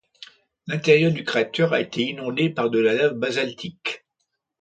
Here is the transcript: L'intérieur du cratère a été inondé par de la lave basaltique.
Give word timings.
L'intérieur 0.65 1.11
du 1.11 1.23
cratère 1.23 1.73
a 1.73 1.79
été 1.79 2.01
inondé 2.01 2.49
par 2.49 2.71
de 2.71 2.79
la 2.79 2.93
lave 2.95 3.13
basaltique. 3.13 4.03